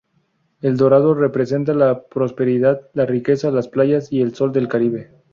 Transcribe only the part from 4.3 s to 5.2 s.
sol del Caribe.